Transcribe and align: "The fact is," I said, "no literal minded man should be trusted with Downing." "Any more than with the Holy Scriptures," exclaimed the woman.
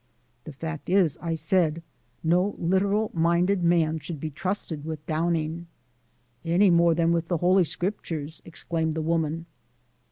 "The 0.45 0.51
fact 0.53 0.89
is," 0.89 1.19
I 1.21 1.35
said, 1.35 1.83
"no 2.23 2.55
literal 2.57 3.11
minded 3.13 3.63
man 3.63 3.99
should 3.99 4.19
be 4.19 4.31
trusted 4.31 4.83
with 4.83 5.05
Downing." 5.05 5.67
"Any 6.43 6.71
more 6.71 6.95
than 6.95 7.11
with 7.11 7.27
the 7.27 7.37
Holy 7.37 7.63
Scriptures," 7.65 8.41
exclaimed 8.43 8.93
the 8.93 9.01
woman. 9.03 9.45